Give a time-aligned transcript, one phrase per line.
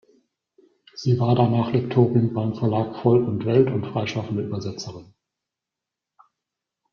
[0.95, 5.13] Sie war danach Lektorin beim Verlag Volk und Welt und freischaffende Übersetzerin.